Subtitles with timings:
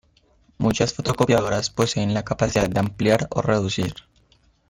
[0.57, 3.93] Muchas fotocopiadoras poseen la capacidad de ampliar o reducir.